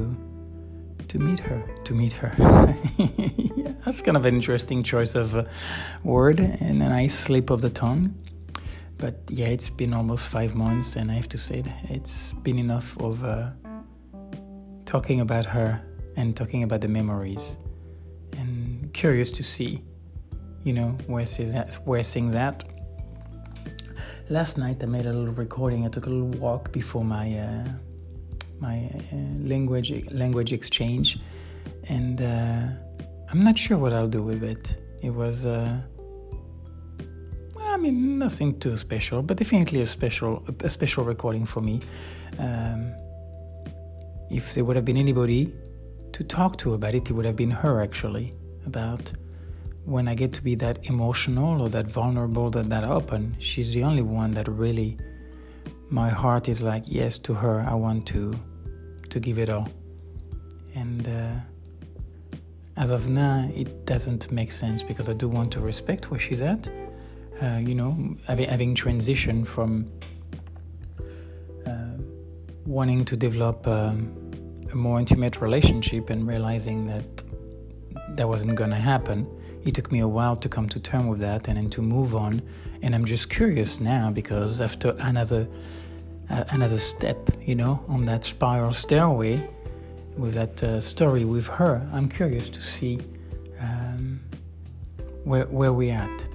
to 1.09 1.19
meet 1.19 1.39
her. 1.39 1.61
To 1.85 1.93
meet 1.93 2.13
her, 2.13 2.33
yeah, 2.97 3.73
that's 3.85 4.01
kind 4.01 4.17
of 4.17 4.25
an 4.25 4.35
interesting 4.35 4.83
choice 4.83 5.15
of 5.15 5.35
a 5.35 5.45
word 6.03 6.41
and 6.41 6.83
a 6.83 6.89
nice 6.89 7.15
slip 7.15 7.51
of 7.51 7.61
the 7.61 7.69
tongue. 7.69 8.15
But 8.97 9.15
yeah, 9.29 9.49
it's 9.49 9.69
been 9.69 9.93
almost 9.93 10.29
five 10.29 10.55
months, 10.55 10.97
and 10.97 11.11
I 11.11 11.15
have 11.21 11.29
to 11.29 11.37
say 11.37 11.63
it's 11.91 12.33
been 12.47 12.59
enough 12.59 12.89
of 13.09 13.23
uh, 13.23 13.51
talking 14.87 15.21
about 15.21 15.45
her 15.45 15.83
and 16.17 16.35
talking 16.35 16.63
about 16.63 16.81
the 16.81 16.89
memories, 16.89 17.59
and 18.39 18.91
curious 18.95 19.31
to 19.33 19.43
see, 19.43 19.83
you 20.65 20.73
know, 20.73 20.97
where 21.07 21.27
things 21.27 21.55
at, 21.55 21.75
where 21.85 22.03
things 22.03 22.35
at. 22.35 22.65
Last 24.31 24.57
night 24.57 24.83
I 24.83 24.87
made 24.87 25.05
a 25.05 25.13
little 25.13 25.35
recording. 25.35 25.85
I 25.85 25.89
took 25.89 26.07
a 26.07 26.11
little 26.11 26.41
walk 26.41 26.73
before 26.73 27.05
my 27.05 27.27
uh, 27.39 27.69
my 28.61 28.91
uh, 29.13 29.17
language 29.41 29.93
language 30.11 30.53
exchange, 30.53 31.19
and 31.89 32.21
uh, 32.21 32.67
I'm 33.31 33.43
not 33.45 33.59
sure 33.59 33.79
what 33.79 33.93
I'll 33.93 34.09
do 34.09 34.23
with 34.23 34.43
it. 34.43 34.77
It 35.03 35.11
was, 35.11 35.47
uh, 35.47 35.79
I 37.61 37.77
mean, 37.77 38.19
nothing 38.19 38.59
too 38.59 38.77
special, 38.77 39.23
but 39.23 39.37
definitely 39.37 39.83
a 39.83 39.87
special 39.87 40.45
a 40.61 40.69
special 40.69 41.05
recording 41.05 41.47
for 41.47 41.61
me. 41.61 41.81
Um, 42.39 42.93
if 44.31 44.55
there 44.55 44.65
would 44.65 44.77
have 44.77 44.85
been 44.85 44.97
anybody 44.97 45.55
to 46.13 46.25
talk 46.25 46.57
to 46.59 46.75
about 46.75 46.95
it, 46.95 47.09
it 47.11 47.13
would 47.13 47.27
have 47.27 47.37
been 47.37 47.51
her 47.51 47.81
actually 47.81 48.35
about 48.67 49.13
when 49.85 50.09
I 50.09 50.15
get 50.15 50.33
to 50.33 50.43
be 50.43 50.57
that 50.57 50.85
emotional 50.87 51.63
or 51.63 51.69
that 51.69 51.87
vulnerable, 51.87 52.51
that 52.51 52.69
that 52.69 52.85
open. 52.85 53.37
She's 53.39 53.73
the 53.73 53.85
only 53.85 54.03
one 54.03 54.33
that 54.35 54.49
really 54.49 54.99
my 55.91 56.09
heart 56.09 56.49
is 56.49 56.63
like 56.63 56.85
yes 56.87 57.19
to 57.19 57.35
her. 57.35 57.65
I 57.69 57.75
want 57.75 58.07
to 58.09 58.39
to 59.11 59.21
give 59.21 59.39
it 59.39 59.49
all. 59.49 59.69
And 60.75 61.07
uh, 61.07 61.37
as 62.77 62.91
of 62.91 63.09
now 63.09 63.51
it 63.55 63.87
doesn't 63.87 64.31
make 64.31 64.53
sense 64.53 64.83
because 64.83 65.09
i 65.09 65.15
do 65.15 65.29
want 65.29 65.51
to 65.53 65.61
respect 65.61 66.11
where 66.11 66.21
she's 66.21 66.41
at. 66.41 66.69
Uh, 67.43 67.59
you 67.59 67.75
know 67.75 68.17
having, 68.27 68.49
having 68.49 68.75
transitioned 68.75 69.47
from 69.47 69.91
uh, 71.67 71.97
wanting 72.65 73.05
to 73.05 73.17
develop 73.17 73.67
um, 73.67 74.13
a 74.73 74.77
more 74.77 74.99
intimate 74.99 75.41
relationship 75.41 76.11
and 76.11 76.27
realizing 76.27 76.87
that 76.87 77.23
that 78.17 78.29
wasn't 78.29 78.55
going 78.55 78.71
to 78.71 78.77
happen 78.77 79.27
it 79.67 79.75
took 79.75 79.91
me 79.93 80.01
a 80.01 80.09
while 80.09 80.37
to 80.37 80.49
come 80.49 80.69
to 80.69 80.81
terms 80.81 81.09
with 81.09 81.21
that 81.21 81.49
and 81.49 81.57
then 81.57 81.69
to 81.71 81.83
move 81.83 82.15
on. 82.15 82.43
And 82.83 82.95
i'm 82.95 83.05
just 83.05 83.31
curious 83.31 83.81
now 83.81 84.11
because 84.11 84.61
after 84.61 84.95
another 85.01 85.49
uh, 86.31 86.45
another 86.51 86.79
step 86.79 87.19
you 87.45 87.55
know 87.55 87.85
on 87.89 88.05
that 88.07 88.25
spiral 88.25 88.73
stairway 88.73 89.49
with 90.17 90.35
that 90.35 90.63
uh, 90.63 90.81
story 90.81 91.25
with 91.25 91.47
her 91.47 91.87
i'm 91.93 92.09
curious 92.09 92.49
to 92.49 92.61
see 92.61 93.01
um, 93.61 94.21
where, 95.25 95.47
where 95.47 95.73
we're 95.73 95.95
at 95.95 96.27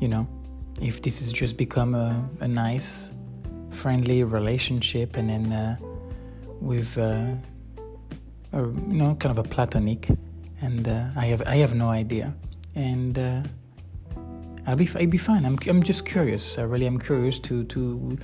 you 0.00 0.08
know? 0.08 0.26
If 0.80 1.02
this 1.02 1.18
has 1.18 1.32
just 1.32 1.56
become 1.56 1.94
a, 1.94 2.28
a 2.40 2.48
nice 2.48 3.10
friendly 3.70 4.22
relationship 4.22 5.16
and 5.16 5.28
then 5.28 5.52
uh, 5.52 5.76
with 6.60 6.96
uh, 6.96 7.34
a, 8.52 8.60
you 8.60 8.98
know 9.00 9.14
kind 9.16 9.36
of 9.36 9.38
a 9.38 9.48
platonic, 9.48 10.08
and 10.60 10.86
uh, 10.86 11.08
I 11.16 11.26
have 11.26 11.42
I 11.42 11.56
have 11.56 11.74
no 11.74 11.88
idea, 11.88 12.32
and 12.74 13.18
uh, 13.18 13.42
I'll 14.66 14.76
be 14.76 14.88
I'll 14.94 15.06
be 15.06 15.18
fine. 15.18 15.44
I'm 15.44 15.58
I'm 15.66 15.82
just 15.82 16.04
curious. 16.06 16.58
I 16.58 16.62
really 16.62 16.86
am 16.86 16.98
curious 16.98 17.38
to 17.40 17.64
to 17.64 18.18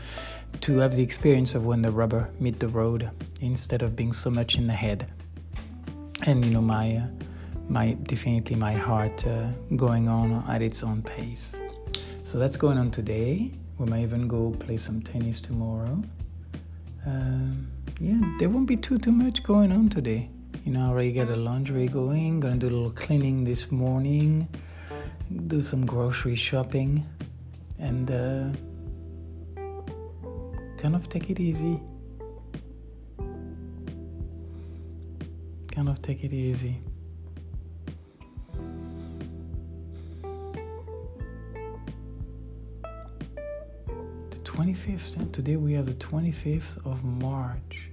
to 0.60 0.78
have 0.78 0.94
the 0.96 1.02
experience 1.02 1.54
of 1.54 1.66
when 1.66 1.82
the 1.82 1.90
rubber 1.90 2.30
meet 2.38 2.60
the 2.60 2.68
road 2.68 3.10
instead 3.40 3.82
of 3.82 3.96
being 3.96 4.12
so 4.12 4.30
much 4.30 4.56
in 4.56 4.66
the 4.66 4.72
head, 4.74 5.10
and 6.26 6.44
you 6.44 6.50
know 6.50 6.62
my. 6.62 6.96
Uh, 6.96 7.06
my 7.68 7.92
definitely 8.02 8.56
my 8.56 8.74
heart 8.74 9.26
uh, 9.26 9.48
going 9.76 10.08
on 10.08 10.44
at 10.48 10.62
its 10.62 10.82
own 10.82 11.02
pace. 11.02 11.56
So 12.24 12.38
that's 12.38 12.56
going 12.56 12.78
on 12.78 12.90
today. 12.90 13.52
We 13.78 13.86
might 13.86 14.02
even 14.02 14.28
go 14.28 14.50
play 14.50 14.76
some 14.76 15.00
tennis 15.00 15.40
tomorrow. 15.40 16.02
Um, 17.06 17.68
yeah, 18.00 18.20
there 18.38 18.48
won't 18.48 18.66
be 18.66 18.76
too 18.76 18.98
too 18.98 19.12
much 19.12 19.42
going 19.42 19.72
on 19.72 19.88
today. 19.88 20.30
You 20.64 20.72
know, 20.72 20.86
I 20.86 20.88
already 20.88 21.12
got 21.12 21.26
the 21.26 21.36
laundry 21.36 21.88
going. 21.88 22.40
Gonna 22.40 22.56
do 22.56 22.68
a 22.68 22.70
little 22.70 22.90
cleaning 22.90 23.44
this 23.44 23.70
morning. 23.70 24.48
Do 25.46 25.60
some 25.60 25.84
grocery 25.84 26.36
shopping, 26.36 27.06
and 27.78 28.10
uh, 28.10 28.48
kind 30.78 30.96
of 30.96 31.06
take 31.10 31.28
it 31.28 31.38
easy. 31.38 31.82
Kind 35.70 35.90
of 35.90 36.00
take 36.00 36.24
it 36.24 36.32
easy. 36.32 36.80
The 44.30 44.38
25th, 44.44 45.16
and 45.16 45.30
today 45.30 45.56
we 45.56 45.76
are 45.76 45.82
the 45.82 45.92
25th 45.92 46.86
of 46.86 47.04
March. 47.04 47.90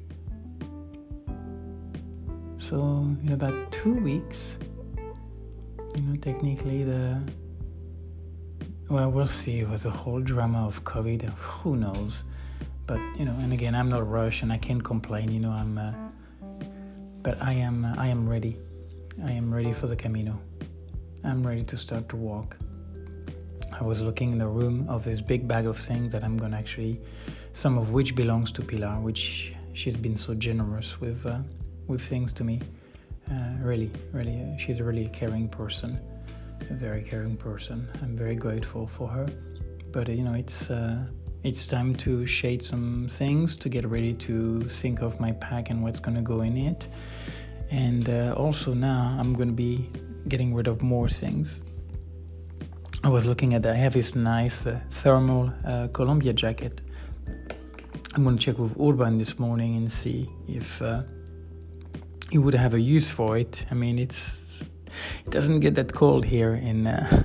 So, 2.71 3.05
in 3.21 3.33
about 3.33 3.69
two 3.73 3.95
weeks, 3.95 4.57
you 5.93 6.03
know, 6.03 6.15
technically 6.15 6.85
the. 6.85 7.21
Well, 8.87 9.11
we'll 9.11 9.27
see 9.27 9.65
with 9.65 9.83
the 9.83 9.89
whole 9.89 10.21
drama 10.21 10.65
of 10.67 10.81
COVID. 10.85 11.23
Who 11.23 11.75
knows? 11.75 12.23
But, 12.87 12.99
you 13.19 13.25
know, 13.25 13.35
and 13.39 13.51
again, 13.51 13.75
I'm 13.75 13.89
not 13.89 14.09
Russian. 14.09 14.51
I 14.51 14.57
can't 14.57 14.81
complain. 14.81 15.33
You 15.33 15.41
know, 15.41 15.51
I'm. 15.51 15.77
Uh, 15.77 15.91
but 17.21 17.41
I 17.41 17.51
am. 17.51 17.83
Uh, 17.83 17.93
I 17.97 18.07
am 18.07 18.25
ready. 18.25 18.57
I 19.25 19.33
am 19.33 19.53
ready 19.53 19.73
for 19.73 19.87
the 19.87 19.97
Camino. 19.97 20.39
I'm 21.25 21.45
ready 21.45 21.65
to 21.65 21.75
start 21.75 22.07
to 22.07 22.15
walk. 22.15 22.55
I 23.77 23.83
was 23.83 24.01
looking 24.01 24.31
in 24.31 24.37
the 24.37 24.47
room 24.47 24.85
of 24.87 25.03
this 25.03 25.19
big 25.21 25.45
bag 25.45 25.65
of 25.65 25.77
things 25.77 26.13
that 26.13 26.23
I'm 26.23 26.37
gonna 26.37 26.55
actually, 26.55 27.01
some 27.51 27.77
of 27.77 27.89
which 27.91 28.15
belongs 28.15 28.49
to 28.53 28.61
Pilar, 28.61 28.97
which 29.01 29.53
she's 29.73 29.97
been 29.97 30.15
so 30.15 30.33
generous 30.35 31.01
with, 31.01 31.25
uh, 31.25 31.39
with 31.91 32.01
things 32.01 32.33
to 32.33 32.43
me. 32.43 32.59
Uh, 33.29 33.33
really, 33.61 33.91
really, 34.11 34.41
uh, 34.41 34.57
she's 34.57 34.79
a 34.79 34.83
really 34.83 35.07
caring 35.09 35.47
person, 35.47 35.99
a 36.69 36.73
very 36.73 37.03
caring 37.03 37.35
person. 37.35 37.87
I'm 38.01 38.15
very 38.15 38.35
grateful 38.35 38.87
for 38.87 39.07
her. 39.09 39.27
But 39.91 40.09
uh, 40.09 40.13
you 40.13 40.23
know, 40.23 40.33
it's 40.33 40.69
uh, 40.71 40.97
it's 41.43 41.67
time 41.67 41.95
to 41.97 42.25
shade 42.25 42.63
some 42.63 43.07
things 43.09 43.57
to 43.57 43.69
get 43.69 43.85
ready 43.85 44.13
to 44.13 44.61
think 44.61 45.01
of 45.01 45.19
my 45.19 45.31
pack 45.33 45.69
and 45.69 45.83
what's 45.83 45.99
gonna 45.99 46.21
go 46.21 46.41
in 46.41 46.57
it. 46.57 46.87
And 47.69 48.09
uh, 48.09 48.33
also 48.37 48.73
now 48.73 49.17
I'm 49.19 49.33
gonna 49.33 49.51
be 49.51 49.89
getting 50.27 50.53
rid 50.53 50.67
of 50.67 50.81
more 50.81 51.09
things. 51.09 51.59
I 53.03 53.09
was 53.09 53.25
looking 53.25 53.53
at 53.53 53.65
I 53.65 53.75
have 53.75 53.93
this 53.93 54.15
nice 54.15 54.65
uh, 54.65 54.79
thermal 54.91 55.51
Columbia 55.93 56.33
jacket. 56.33 56.81
I'm 58.13 58.23
gonna 58.23 58.37
check 58.37 58.57
with 58.59 58.75
Urban 58.79 59.17
this 59.17 59.39
morning 59.39 59.75
and 59.77 59.91
see 59.91 60.29
if 60.47 60.81
he 62.31 62.37
would 62.37 62.53
have 62.55 62.73
a 62.73 62.79
use 62.79 63.11
for 63.11 63.37
it. 63.37 63.65
I 63.69 63.73
mean, 63.73 63.99
it's 63.99 64.63
it 65.25 65.29
doesn't 65.29 65.59
get 65.59 65.75
that 65.75 65.93
cold 65.93 66.25
here 66.25 66.53
in 66.55 66.87
uh, 66.87 67.23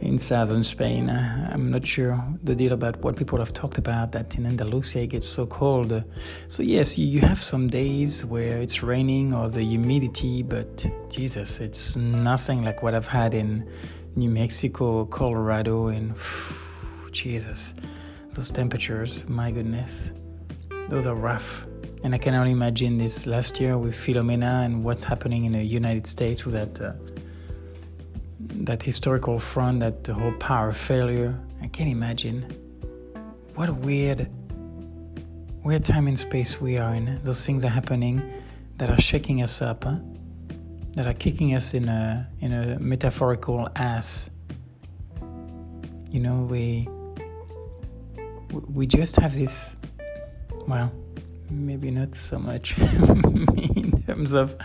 in 0.00 0.18
southern 0.18 0.62
Spain. 0.62 1.10
Uh, 1.10 1.50
I'm 1.52 1.70
not 1.70 1.86
sure 1.86 2.22
the 2.42 2.54
deal 2.54 2.72
about 2.72 2.98
what 3.02 3.16
people 3.16 3.38
have 3.38 3.52
talked 3.52 3.78
about 3.78 4.12
that 4.12 4.36
in 4.36 4.46
Andalusia 4.46 5.00
it 5.00 5.08
gets 5.08 5.28
so 5.28 5.46
cold. 5.46 6.04
So 6.48 6.62
yes, 6.62 6.98
you, 6.98 7.06
you 7.06 7.20
have 7.20 7.40
some 7.40 7.68
days 7.68 8.24
where 8.24 8.60
it's 8.60 8.82
raining 8.82 9.34
or 9.34 9.48
the 9.48 9.62
humidity, 9.62 10.42
but 10.42 10.86
Jesus, 11.10 11.60
it's 11.60 11.96
nothing 11.96 12.62
like 12.62 12.82
what 12.82 12.94
I've 12.94 13.08
had 13.08 13.34
in 13.34 13.68
New 14.16 14.30
Mexico, 14.30 15.04
Colorado, 15.06 15.88
and 15.88 16.16
phew, 16.16 17.10
Jesus, 17.10 17.74
those 18.32 18.50
temperatures, 18.50 19.24
my 19.28 19.50
goodness, 19.50 20.12
those 20.88 21.06
are 21.06 21.14
rough. 21.14 21.66
And 22.02 22.14
I 22.14 22.18
can 22.18 22.34
only 22.34 22.52
imagine 22.52 22.96
this 22.96 23.26
last 23.26 23.60
year 23.60 23.76
with 23.76 23.94
Filomena 23.94 24.64
and 24.64 24.82
what's 24.82 25.04
happening 25.04 25.44
in 25.44 25.52
the 25.52 25.62
United 25.62 26.06
States 26.06 26.46
with 26.46 26.54
that 26.54 26.80
uh, 26.80 26.92
that 28.64 28.82
historical 28.82 29.38
front, 29.38 29.80
that 29.80 30.04
the 30.04 30.14
whole 30.14 30.32
power 30.32 30.72
failure. 30.72 31.38
I 31.62 31.68
can't 31.68 31.90
imagine. 31.90 32.42
What 33.54 33.68
a 33.68 33.72
weird, 33.72 34.28
weird 35.62 35.84
time 35.84 36.08
and 36.08 36.18
space 36.18 36.60
we 36.60 36.78
are 36.78 36.94
in. 36.94 37.20
Those 37.22 37.44
things 37.44 37.64
are 37.64 37.68
happening 37.68 38.22
that 38.78 38.88
are 38.88 39.00
shaking 39.00 39.42
us 39.42 39.60
up, 39.60 39.84
huh? 39.84 39.96
that 40.92 41.06
are 41.06 41.14
kicking 41.14 41.54
us 41.54 41.74
in 41.74 41.88
a 41.88 42.28
in 42.40 42.52
a 42.52 42.78
metaphorical 42.78 43.68
ass. 43.76 44.30
You 46.10 46.20
know, 46.20 46.46
we 46.50 46.88
we 48.72 48.86
just 48.86 49.16
have 49.16 49.34
this. 49.34 49.76
Well, 50.66 50.92
maybe 51.50 51.90
not 51.90 52.14
so 52.14 52.38
much 52.38 52.78
in 52.78 54.02
terms 54.06 54.32
of 54.32 54.56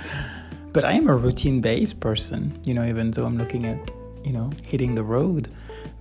but 0.75 0.83
I 0.83 0.91
am 0.91 1.07
a 1.07 1.15
routine 1.15 1.61
based 1.61 2.01
person, 2.01 2.59
you 2.65 2.73
know, 2.73 2.85
even 2.85 3.11
though 3.11 3.23
I'm 3.23 3.37
looking 3.37 3.65
at, 3.65 3.91
you 4.25 4.33
know, 4.33 4.51
hitting 4.61 4.93
the 4.93 5.03
road. 5.03 5.49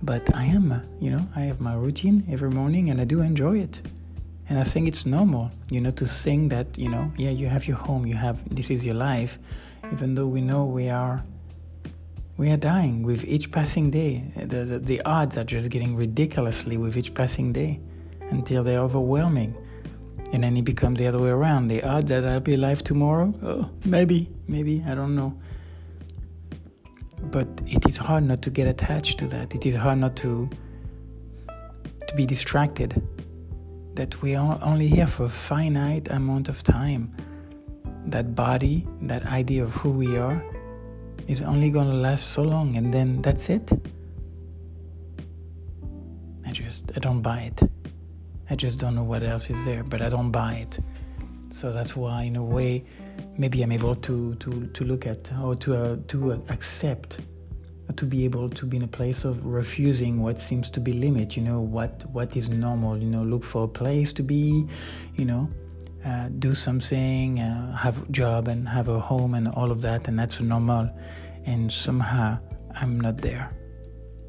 But 0.03 0.35
I 0.35 0.43
am, 0.43 0.83
you 0.99 1.11
know, 1.11 1.25
I 1.33 1.43
have 1.43 1.61
my 1.61 1.75
routine 1.75 2.25
every 2.29 2.49
morning 2.49 2.89
and 2.89 2.99
I 2.99 3.05
do 3.05 3.21
enjoy 3.21 3.59
it. 3.59 3.79
And 4.49 4.59
I 4.59 4.63
think 4.63 4.89
it's 4.89 5.05
normal, 5.05 5.49
you 5.69 5.79
know, 5.79 5.91
to 5.91 6.05
think 6.05 6.49
that, 6.49 6.77
you 6.77 6.89
know, 6.89 7.09
yeah, 7.15 7.29
you 7.29 7.47
have 7.47 7.69
your 7.69 7.77
home, 7.77 8.05
you 8.05 8.15
have, 8.15 8.43
this 8.53 8.69
is 8.69 8.85
your 8.85 8.95
life, 8.95 9.39
even 9.93 10.15
though 10.15 10.27
we 10.27 10.41
know 10.41 10.65
we 10.65 10.89
are. 10.89 11.23
We 12.35 12.51
are 12.51 12.57
dying 12.57 13.03
with 13.03 13.23
each 13.23 13.53
passing 13.53 13.91
day. 13.91 14.25
The, 14.35 14.65
the, 14.65 14.79
the 14.79 15.01
odds 15.03 15.37
are 15.37 15.45
just 15.45 15.69
getting 15.69 15.95
ridiculously 15.95 16.75
with 16.75 16.97
each 16.97 17.13
passing 17.13 17.53
day 17.53 17.79
until 18.29 18.61
they're 18.61 18.81
overwhelming 18.81 19.55
and 20.33 20.43
then 20.43 20.57
it 20.57 20.63
becomes 20.63 20.99
the 20.99 21.07
other 21.07 21.19
way 21.19 21.29
around. 21.29 21.67
The 21.67 21.83
odds 21.83 22.09
that 22.09 22.25
I'll 22.25 22.39
be 22.39 22.55
alive 22.55 22.83
tomorrow, 22.83 23.33
oh, 23.43 23.69
maybe, 23.85 24.29
maybe, 24.47 24.83
I 24.87 24.95
don't 24.95 25.15
know. 25.15 25.39
But 27.31 27.47
it 27.65 27.85
is 27.87 27.97
hard 27.97 28.23
not 28.23 28.41
to 28.43 28.49
get 28.49 28.67
attached 28.67 29.19
to 29.19 29.27
that. 29.27 29.55
It 29.55 29.65
is 29.65 29.75
hard 29.75 29.99
not 29.99 30.15
to 30.17 30.49
to 32.07 32.15
be 32.15 32.25
distracted. 32.25 33.01
That 33.95 34.21
we 34.21 34.35
are 34.35 34.59
only 34.61 34.87
here 34.87 35.07
for 35.07 35.23
a 35.23 35.29
finite 35.29 36.09
amount 36.09 36.49
of 36.49 36.61
time. 36.63 37.15
That 38.07 38.35
body, 38.35 38.85
that 39.03 39.25
idea 39.25 39.63
of 39.63 39.73
who 39.73 39.89
we 39.89 40.17
are, 40.17 40.43
is 41.27 41.41
only 41.41 41.71
going 41.71 41.87
to 41.87 41.93
last 41.93 42.31
so 42.31 42.43
long, 42.43 42.75
and 42.75 42.93
then 42.93 43.21
that's 43.21 43.49
it. 43.49 43.71
I 46.45 46.51
just 46.51 46.91
I 46.95 46.99
don't 46.99 47.21
buy 47.21 47.51
it. 47.51 47.63
I 48.49 48.55
just 48.55 48.79
don't 48.79 48.95
know 48.95 49.03
what 49.03 49.23
else 49.23 49.49
is 49.49 49.65
there, 49.65 49.83
but 49.83 50.01
I 50.01 50.09
don't 50.09 50.31
buy 50.31 50.55
it. 50.55 50.79
So 51.49 51.71
that's 51.71 51.95
why, 51.95 52.23
in 52.23 52.35
a 52.35 52.43
way, 52.43 52.83
maybe 53.37 53.61
I'm 53.61 53.71
able 53.71 53.95
to 53.95 54.35
to, 54.35 54.67
to 54.67 54.83
look 54.83 55.05
at 55.07 55.31
or 55.41 55.55
to 55.55 55.75
uh, 55.75 55.97
to 56.07 56.43
accept, 56.49 57.19
to 57.95 58.05
be 58.05 58.25
able 58.25 58.49
to 58.49 58.65
be 58.65 58.77
in 58.77 58.83
a 58.83 58.87
place 58.87 59.25
of 59.25 59.45
refusing 59.45 60.21
what 60.21 60.39
seems 60.39 60.69
to 60.71 60.79
be 60.79 60.93
limit. 60.93 61.37
You 61.37 61.43
know 61.43 61.61
what 61.61 62.05
what 62.11 62.35
is 62.35 62.49
normal. 62.49 62.97
You 62.97 63.09
know, 63.09 63.23
look 63.23 63.43
for 63.43 63.63
a 63.63 63.67
place 63.67 64.13
to 64.13 64.23
be. 64.23 64.67
You 65.15 65.25
know, 65.25 65.49
uh, 66.05 66.29
do 66.39 66.53
something, 66.53 67.39
uh, 67.39 67.75
have 67.75 68.03
a 68.03 68.11
job 68.11 68.47
and 68.47 68.69
have 68.69 68.89
a 68.89 68.99
home 68.99 69.33
and 69.33 69.47
all 69.47 69.71
of 69.71 69.81
that, 69.81 70.07
and 70.07 70.19
that's 70.19 70.39
normal. 70.39 70.89
And 71.45 71.71
somehow 71.71 72.37
I'm 72.75 72.99
not 72.99 73.17
there. 73.21 73.51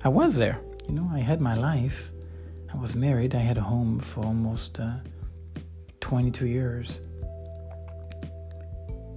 I 0.04 0.08
was 0.08 0.36
there. 0.36 0.60
You 0.88 0.94
know, 0.94 1.10
I 1.12 1.18
had 1.18 1.40
my 1.40 1.54
life 1.54 2.12
I 2.72 2.76
was 2.76 2.94
married, 2.94 3.34
I 3.34 3.38
had 3.38 3.58
a 3.58 3.62
home 3.62 3.98
for 3.98 4.24
almost 4.24 4.80
uh, 4.80 4.96
22 6.00 6.46
years. 6.46 7.00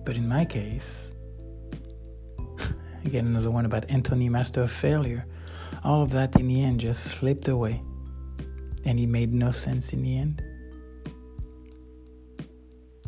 But 0.05 0.15
in 0.15 0.27
my 0.27 0.45
case, 0.45 1.11
again, 3.05 3.27
another 3.27 3.51
one 3.51 3.65
about 3.65 3.89
Anthony, 3.89 4.29
master 4.29 4.61
of 4.61 4.71
failure, 4.71 5.25
all 5.83 6.01
of 6.01 6.11
that 6.11 6.35
in 6.35 6.47
the 6.47 6.63
end 6.63 6.79
just 6.79 7.03
slipped 7.03 7.47
away. 7.47 7.81
And 8.85 8.99
it 8.99 9.07
made 9.07 9.33
no 9.33 9.51
sense 9.51 9.93
in 9.93 10.03
the 10.03 10.17
end. 10.17 10.41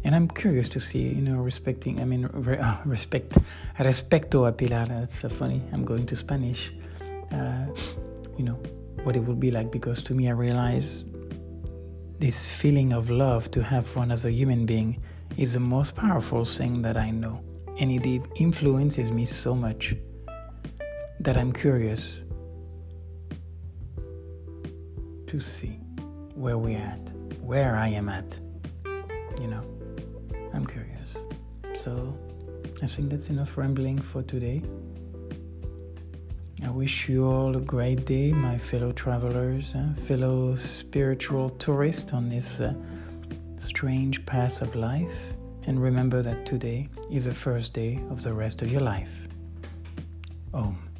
And 0.04 0.16
I'm 0.16 0.28
curious 0.28 0.68
to 0.70 0.80
see, 0.80 1.04
you 1.04 1.22
know, 1.22 1.38
respecting, 1.38 2.02
I 2.02 2.06
mean, 2.06 2.28
re, 2.34 2.58
uh, 2.58 2.78
respect, 2.86 3.38
respecto 3.78 4.48
a 4.48 4.52
Pilar, 4.52 4.88
that's 4.88 5.16
so 5.16 5.30
funny. 5.30 5.62
I'm 5.72 5.86
going 5.86 6.06
to 6.08 6.16
Spanish. 6.16 6.74
Uh, 7.32 7.66
you 8.38 8.44
know, 8.44 8.60
what 9.04 9.16
it 9.16 9.20
would 9.20 9.40
be 9.40 9.52
like 9.52 9.72
because 9.72 10.04
to 10.04 10.14
me 10.14 10.28
I 10.28 10.32
realize 10.32 11.08
this 12.20 12.52
feeling 12.52 12.94
of 12.94 13.10
love 13.10 13.50
to 13.52 13.64
have 13.64 13.96
one 13.96 14.12
as 14.12 14.26
a 14.26 14.32
human 14.32 14.66
being 14.66 15.02
is 15.38 15.54
the 15.54 15.60
most 15.60 15.96
powerful 15.96 16.46
thing 16.46 16.82
that 16.84 16.96
I 16.96 17.10
know. 17.10 17.44
And 17.80 17.92
it 17.92 18.22
influences 18.36 19.12
me 19.12 19.26
so 19.26 19.56
much 19.56 19.96
that 21.20 21.36
I'm 21.36 21.52
curious 21.52 22.24
to 25.28 25.40
see 25.40 25.80
where 26.36 26.58
we're 26.58 26.78
at, 26.78 27.02
where 27.42 27.76
I 27.76 27.88
am 27.88 28.08
at. 28.10 28.38
You 29.40 29.48
know, 29.48 29.64
I'm 30.54 30.68
curious. 30.68 31.18
So 31.74 32.16
I 32.84 32.86
think 32.86 33.10
that's 33.10 33.30
enough 33.30 33.58
rambling 33.58 34.00
for 34.00 34.22
today. 34.22 34.62
I 36.64 36.70
wish 36.70 37.10
you 37.10 37.26
all 37.26 37.56
a 37.56 37.60
great 37.60 38.06
day, 38.06 38.32
my 38.32 38.58
fellow 38.58 38.92
travelers, 38.92 39.74
uh, 39.74 39.94
fellow 39.94 40.56
spiritual 40.56 41.50
tourists 41.50 42.14
on 42.14 42.30
this 42.30 42.62
uh, 42.62 42.74
strange 43.58 44.24
path 44.26 44.62
of 44.62 44.76
life. 44.76 45.34
And 45.66 45.82
remember 45.82 46.22
that 46.22 46.46
today 46.46 46.88
is 47.12 47.26
the 47.26 47.34
first 47.34 47.74
day 47.74 48.00
of 48.10 48.22
the 48.22 48.34
rest 48.34 48.62
of 48.62 48.72
your 48.72 48.82
life. 48.82 49.28
Om. 50.54 50.91